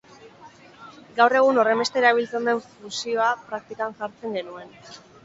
[1.19, 4.73] Gaur egun horrenbeste erabiltzen den fusioa praktikan jartzen genuen.